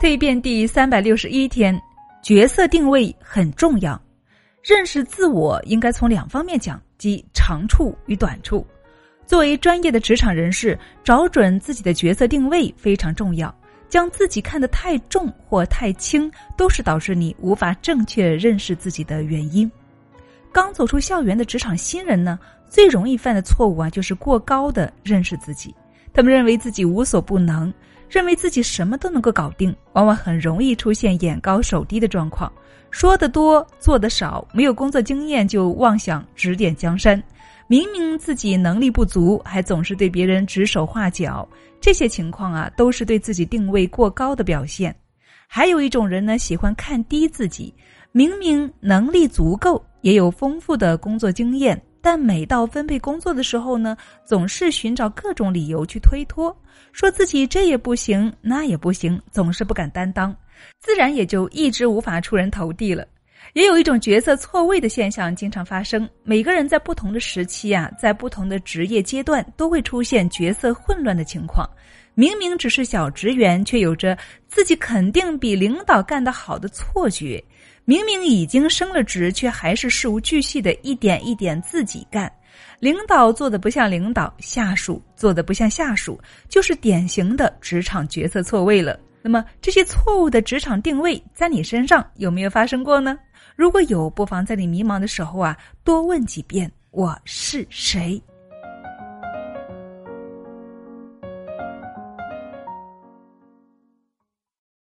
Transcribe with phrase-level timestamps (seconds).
[0.00, 1.78] 蜕变第三百六十一天，
[2.22, 4.00] 角色定位很重要。
[4.62, 8.66] 认识自我应该从两方面讲，即长处与短处。
[9.26, 13.54] 作为专业的职场人士，找准自己的角色定位非常重要。
[13.90, 19.70] 将自己看得太重或太轻，都是导致你无法正确认识自己的原因。
[20.50, 25.74] 刚走出校园的职场新人呢，最容易犯的错误啊，就是过高的认识自己。
[26.12, 27.72] 他们认为自己无所不能。
[28.08, 32.52] 认为自己什么都能够搞定，往往很容易出现眼高手低的状况。
[32.90, 37.22] 说得多，做得少，没有工作经验就妄想指点江山。
[37.68, 41.48] 明明自己能力不足，还总是对别人指手画脚。
[41.80, 44.92] 这些情况啊，都是对自己定位过高的表现。
[45.46, 47.72] 还有一种人呢，喜欢看低自己，
[48.10, 51.80] 明明能力足够，也有丰富的工作经验。
[52.02, 56.56] 但每到分配工作的时候呢，总是寻找各种理由去推脱，
[56.92, 60.34] 说自己这也不行，那也不行，总是不敢担当，
[60.80, 63.06] 自然也就一直无法出人头地了。
[63.54, 71.68] 也有一种角色错位的现象经常发生，每个人在不同的时期啊，在不同的职业阶段都会出现角色混乱的情况。
[72.14, 77.42] 明明只是小职员，却有着自己肯定比领导干得好的错觉。
[77.90, 82.32] 明明已经升了职，却还是事无巨细的一点一点自己干。
[82.78, 86.16] 领导做的不像领导，下属做的不像下属，
[86.48, 88.96] 就是典型的职场角色错位了。
[89.22, 93.18] 那么这些错误的职场定位，在你身上有没有发生过呢？
[93.56, 98.22] 如果有，不妨在你迷茫的时候啊，多问几遍：我是谁？